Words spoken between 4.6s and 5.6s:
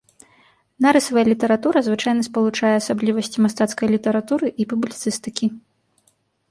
і публіцыстыкі.